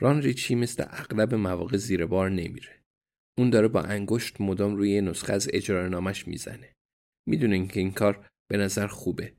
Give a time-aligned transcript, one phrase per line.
[0.00, 2.82] ران ریچی مثل اغلب مواقع زیر بار نمیره.
[3.38, 6.72] اون داره با انگشت مدام روی نسخه از اجرارنامش می‌زنه.
[7.28, 9.34] می‌دونه که این کار به نظر خوبه.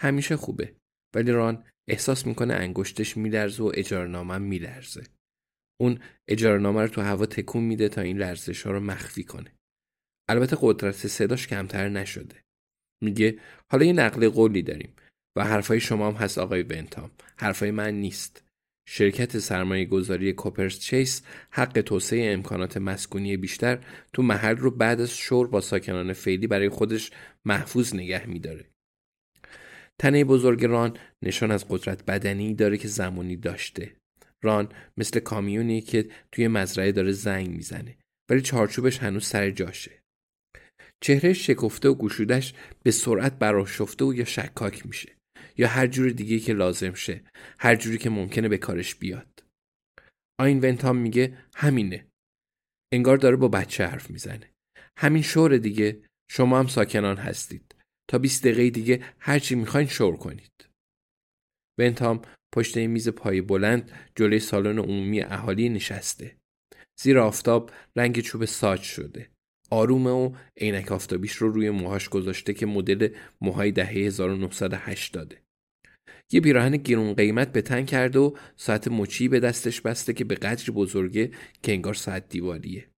[0.00, 0.76] همیشه خوبه.
[1.14, 5.06] ولی ران احساس می‌کنه انگشتش میلرزه و اجارنامه میلرزه.
[5.80, 9.54] اون اجارنامه رو تو هوا تکون میده تا این لرزش ها رو مخفی کنه.
[10.28, 12.42] البته قدرت صداش کمتر نشده.
[13.02, 13.40] میگه
[13.72, 14.94] حالا یه نقل قولی داریم
[15.36, 17.10] و حرفای شما هم هست آقای ونتام.
[17.36, 18.47] حرفای من نیست.
[18.90, 23.78] شرکت سرمایه گذاری کوپرس چیس حق توسعه امکانات مسکونی بیشتر
[24.12, 27.10] تو محل رو بعد از شور با ساکنان فعلی برای خودش
[27.44, 28.70] محفوظ نگه میداره.
[29.98, 33.92] تنه بزرگ ران نشان از قدرت بدنی داره که زمانی داشته.
[34.42, 37.96] ران مثل کامیونی که توی مزرعه داره زنگ می‌زنه
[38.30, 40.02] ولی چارچوبش هنوز سر جاشه.
[41.00, 45.17] چهره شکفته و گشودش به سرعت براشفته و یا شکاک میشه.
[45.58, 47.24] یا هر جور دیگه که لازم شه
[47.58, 49.44] هر جوری که ممکنه به کارش بیاد.
[50.40, 52.06] آین ونتام میگه همینه.
[52.92, 54.50] انگار داره با بچه حرف می‌زنه.
[54.98, 56.02] همین شور دیگه.
[56.30, 57.74] شما هم ساکنان هستید.
[58.10, 60.68] تا 20 دقیقه دیگه هر چی می‌خواین شور کنید.
[61.78, 62.22] ونتام
[62.54, 66.36] پشت میز پای بلند جلوی سالن عمومی اهالی نشسته.
[67.00, 69.30] زیر آفتاب رنگ چوب ساج شده.
[69.70, 75.47] آرومه و عینک آفتابیش رو روی موهاش گذاشته که مدل موهای دهه 1980
[76.32, 80.34] یه پیراهن گیرون قیمت به تن کرده و ساعت مچی به دستش بسته که به
[80.34, 81.30] قدری بزرگه
[81.62, 82.90] که انگار ساعت دیواریه.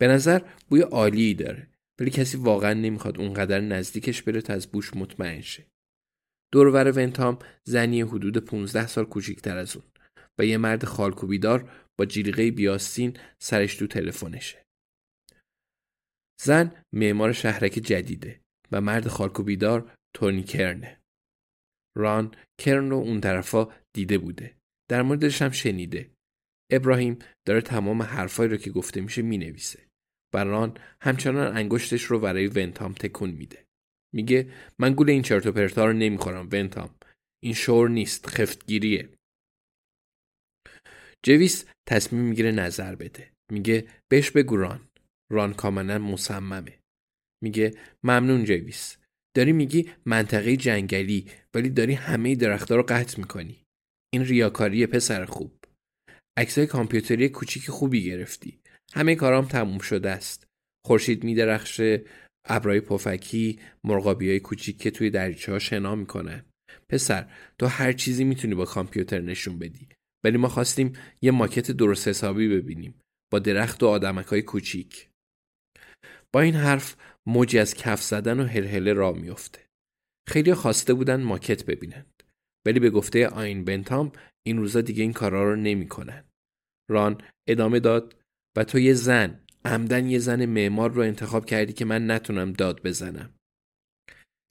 [0.00, 1.68] به نظر بوی عالی داره
[2.00, 5.66] ولی کسی واقعا نمی‌خواد اونقدر نزدیکش بره تا از بوش مطمئن شه.
[6.52, 9.84] دورور ونتام زنی حدود 15 سال کوچیکتر از اون
[10.38, 14.66] و یه مرد خالکوبیدار با جیرقه بیاستین سرش تو تلفنشه.
[16.40, 18.40] زن معمار شهرک جدیده
[18.72, 21.01] و مرد خالکوبیدار تونی کرنه.
[21.96, 24.56] ران کرن رو اون طرفا دیده بوده.
[24.90, 26.10] در موردش هم شنیده.
[26.72, 29.86] ابراهیم داره تمام حرفایی رو که گفته میشه می‌نویسه.
[30.34, 33.64] و ران همچنان انگشتش رو برای ونتام تکون میده.
[34.14, 36.94] میگه من گول این چرت و پرتا رو نمی‌خورم ونتام.
[37.42, 39.08] این شور نیست خفتگیریه.
[41.22, 43.32] جویس تصمیم می‌گیره نظر بده.
[43.52, 44.88] میگه بهش بگو ران.
[45.32, 46.78] ران کاملا مصممه.
[47.42, 48.96] میگه ممنون جویس.
[49.34, 53.64] داری میگی منطقه جنگلی ولی داری همه درختها رو قطع می‌کنی.
[54.14, 55.52] این ریاکاری پسر خوب.
[56.38, 58.60] عکسای کامپیوتری کوچیک خوبی گرفتی.
[58.94, 60.46] همه کارام تموم شده است.
[60.86, 62.04] خورشید میدرخشه
[62.44, 66.44] ابرای پفکی مرغابی های کوچیک که توی دریچه ها شنا می‌کنن.
[66.88, 69.88] پسر تو هر چیزی می‌تونی با کامپیوتر نشون بدی.
[70.24, 70.92] ولی ما خواستیم
[71.22, 73.00] یه ماکت درست حسابی ببینیم.
[73.32, 75.08] با درخت و آدمک های کوچیک.
[76.34, 76.96] با این حرف
[77.26, 79.60] موجی از کف زدن و هلهله را میافته.
[80.28, 82.22] خیلی خواسته بودن ماکت ببینند.
[82.66, 84.12] ولی به گفته آین بنتام
[84.46, 86.24] این روزا دیگه این کارا رو نمی‌کنن.
[86.90, 88.16] ران ادامه داد
[88.56, 92.82] و تو یه زن عمدن یه زن معمار رو انتخاب کردی که من نتونم داد
[92.82, 93.34] بزنم.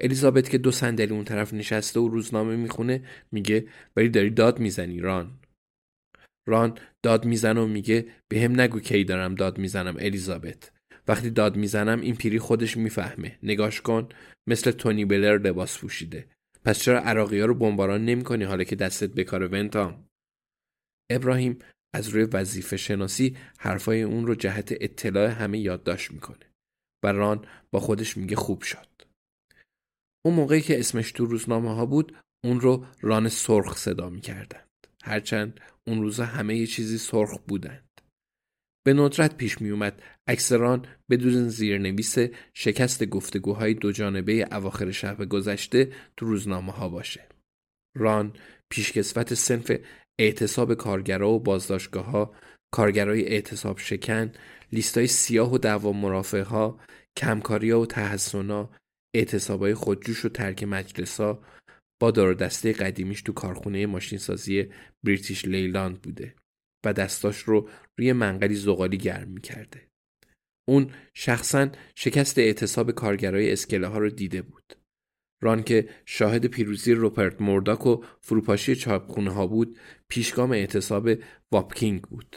[0.00, 5.00] الیزابت که دو صندلی اون طرف نشسته و روزنامه می‌خونه میگه ولی داری داد می‌زنی
[5.00, 5.38] ران.
[6.48, 10.77] ران داد می‌زنه و میگه به هم نگو کی دارم داد می‌زنم الیزابت.
[11.08, 13.38] وقتی داد می‌زنم این پیری خودش می‌فهمه.
[13.42, 14.08] نگاش کن.
[14.46, 16.28] مثل تونی بلر لباس پوشیده.
[16.64, 20.08] پس چرا عراقی ها رو بمباران نمی کنی حالا که دستت بکار ونتام؟
[21.10, 21.58] ابراهیم
[21.94, 26.46] از روی وظیفه شناسی حرفای اون رو جهت اطلاع همه یادداشت می‌کنه
[27.04, 28.88] و ران با خودش میگه خوب شد.
[30.24, 34.68] اون موقعی که اسمش تو روزنامه ها بود اون رو ران سرخ صدا می‌کردند.
[35.04, 37.87] هرچند اون روزا همه یه چیزی سرخ بودند
[38.88, 42.16] به ندرت پیش می اومد اکثران بدون زیرنویس
[42.54, 47.28] شکست گفتگوهای دو جانبه اواخر شب گذشته تو روزنامه ها باشه.
[47.96, 48.32] ران
[48.70, 49.72] پیشکسوت سنف
[50.20, 52.34] اعتصاب کارگرا و بازداشتگاه ها،
[52.74, 54.32] کارگرای اعتصاب شکن،
[54.72, 56.80] لیستای سیاه و دعوا مرافع ها،
[57.16, 58.70] کمکاری ها و تحسنا،
[59.14, 61.42] اعتصابای خودجوش و ترک مجلسا
[62.00, 64.68] با دار دسته قدیمیش تو کارخونه ماشینسازی
[65.04, 66.34] بریتیش لیلاند بوده.
[66.84, 69.88] و دستاش رو روی منقلی زغالی گرم می‌کرده.
[70.68, 74.74] اون شخصا شکست اعتصاب کارگرای اسکله ها رو دیده بود.
[75.42, 79.78] ران که شاهد پیروزی روپرت مورداک و فروپاشی چاپخونه ها بود
[80.08, 81.08] پیشگام اعتصاب
[81.52, 82.36] واپکینگ بود.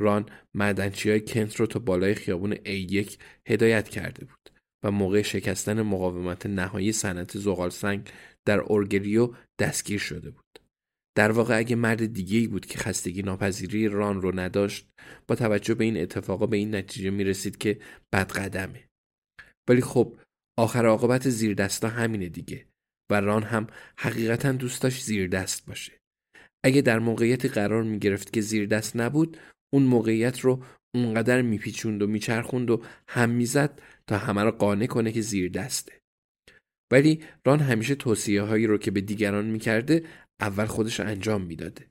[0.00, 3.16] ران معدنچی های کنت رو تا بالای خیابون A1
[3.46, 4.50] هدایت کرده بود
[4.84, 8.10] و موقع شکستن مقاومت نهایی صنعت زغالسنگ
[8.44, 10.49] در اورگریو دستگیر شده بود.
[11.20, 14.88] در واقع اگه مرد دیگه ای بود که خستگی ناپذیری ران رو نداشت
[15.28, 17.78] با توجه به این اتفاقا به این نتیجه می رسید که
[18.12, 18.88] بد قدمه.
[19.68, 20.18] ولی خب
[20.58, 22.66] آخر عاقبت زیر دستا همینه دیگه
[23.10, 23.66] و ران هم
[23.98, 25.92] حقیقتا دوست داشت زیر دست باشه.
[26.64, 29.36] اگه در موقعیتی قرار می گرفت که زیر دست نبود
[29.74, 30.64] اون موقعیت رو
[30.94, 35.99] اونقدر میپیچوند و میچرخوند و هم می‌زد تا همه رو قانع کنه که زیر دسته.
[36.92, 40.04] ولی ران همیشه توصیه هایی رو که به دیگران می‌کرده
[40.40, 41.86] اول خودش انجام می‌داده.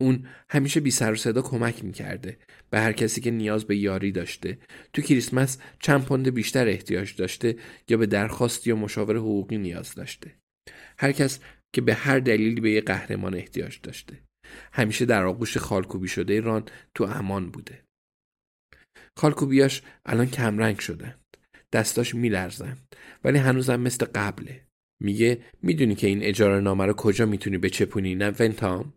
[0.00, 2.38] اون همیشه بی سر و صدا کمک می‌کرده
[2.70, 4.58] به هر کسی که نیاز به یاری داشته.
[4.92, 7.56] تو کریسمس چند پوند بیشتر احتیاج داشته
[7.88, 10.34] یا به درخواست یا مشاور حقوقی نیاز داشته.
[10.98, 11.40] هر کس
[11.74, 14.20] که به هر دلیلی به یه قهرمان احتیاج داشته.
[14.72, 17.84] همیشه در آغوش خالکوبی شده ران تو امان بوده.
[19.18, 21.23] خالکوبیاش الان کمرنگ شدند
[21.74, 22.94] دستاش میلرزند
[23.24, 24.66] ولی هنوزم مثل قبله.
[25.02, 28.92] میگه می‌دونی که این اجاره نامه رو کجا می‌تونی بچپونی نه ونتام؟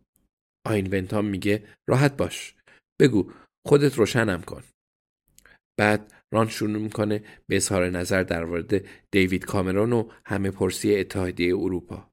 [0.68, 2.56] آین ونتام میگه راحت باش.
[3.01, 3.31] بگو
[3.68, 4.63] خودت روشنم کن.
[5.79, 11.56] بعد ران شروع می‌کنه به اظهار نظر در مورد دیوید کامرون و همه پرسی اتحادیه
[11.56, 12.09] اروپا.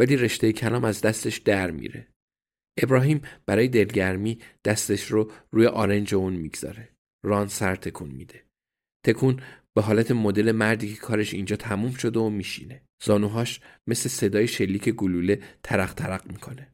[0.00, 2.06] ولی رشته کلام از دستش در میره.
[2.82, 6.88] ابراهیم برای دلگرمی دستش رو روی آرنج اون می‌گذاره.
[7.24, 8.44] ران سر تکون میده.
[9.06, 9.42] تکون
[9.76, 12.82] به حالت مدل مردی که کارش اینجا تموم شده و میشینه.
[13.02, 16.72] زانوهاش مثل صدای شلیک گلوله ترق ترق می‌کنه.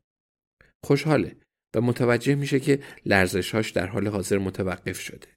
[0.84, 1.36] خوشحاله
[1.76, 5.28] و متوجه میشه که لرزشهاش در حال حاضر متوقف شده.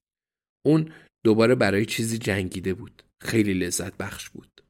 [0.65, 0.91] اون
[1.25, 3.03] دوباره برای چیزی جنگیده بود.
[3.23, 4.64] خیلی لذت بخش بود.